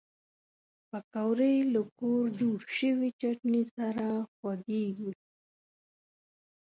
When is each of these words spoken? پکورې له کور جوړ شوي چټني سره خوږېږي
پکورې 0.89 1.53
له 1.73 1.81
کور 1.99 2.23
جوړ 2.39 2.59
شوي 2.77 3.09
چټني 3.21 3.63
سره 3.75 4.05
خوږېږي 4.35 5.11